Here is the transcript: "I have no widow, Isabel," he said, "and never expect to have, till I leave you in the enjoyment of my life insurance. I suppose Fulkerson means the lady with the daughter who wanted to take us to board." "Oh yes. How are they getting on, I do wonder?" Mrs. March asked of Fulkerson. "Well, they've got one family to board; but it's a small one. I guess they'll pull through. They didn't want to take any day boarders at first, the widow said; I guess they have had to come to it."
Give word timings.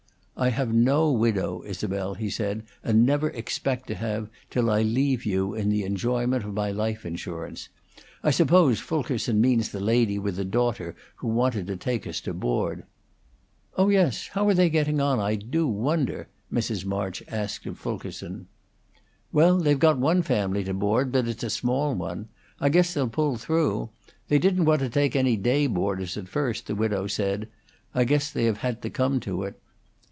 "I 0.37 0.49
have 0.49 0.73
no 0.73 1.11
widow, 1.11 1.61
Isabel," 1.67 2.15
he 2.15 2.31
said, 2.31 2.63
"and 2.83 3.05
never 3.05 3.29
expect 3.29 3.85
to 3.89 3.93
have, 3.95 4.27
till 4.49 4.71
I 4.71 4.81
leave 4.81 5.23
you 5.23 5.53
in 5.53 5.69
the 5.69 5.83
enjoyment 5.83 6.43
of 6.43 6.55
my 6.55 6.71
life 6.71 7.05
insurance. 7.05 7.69
I 8.23 8.31
suppose 8.31 8.79
Fulkerson 8.79 9.39
means 9.39 9.69
the 9.69 9.79
lady 9.79 10.17
with 10.17 10.37
the 10.37 10.45
daughter 10.45 10.95
who 11.17 11.27
wanted 11.27 11.67
to 11.67 11.77
take 11.77 12.07
us 12.07 12.19
to 12.21 12.33
board." 12.33 12.85
"Oh 13.77 13.89
yes. 13.89 14.29
How 14.29 14.47
are 14.47 14.55
they 14.55 14.71
getting 14.71 14.99
on, 14.99 15.19
I 15.19 15.35
do 15.35 15.67
wonder?" 15.67 16.27
Mrs. 16.51 16.85
March 16.85 17.21
asked 17.27 17.67
of 17.67 17.77
Fulkerson. 17.77 18.47
"Well, 19.31 19.57
they've 19.59 19.77
got 19.77 19.99
one 19.99 20.23
family 20.23 20.63
to 20.63 20.73
board; 20.73 21.11
but 21.11 21.27
it's 21.27 21.43
a 21.43 21.51
small 21.51 21.93
one. 21.93 22.29
I 22.59 22.69
guess 22.69 22.95
they'll 22.95 23.09
pull 23.09 23.37
through. 23.37 23.91
They 24.27 24.39
didn't 24.39 24.65
want 24.65 24.81
to 24.81 24.89
take 24.89 25.15
any 25.15 25.37
day 25.37 25.67
boarders 25.67 26.17
at 26.17 26.27
first, 26.29 26.65
the 26.65 26.73
widow 26.73 27.05
said; 27.05 27.47
I 27.93 28.05
guess 28.05 28.31
they 28.31 28.45
have 28.45 28.57
had 28.57 28.81
to 28.81 28.89
come 28.89 29.19
to 29.19 29.43
it." 29.43 29.61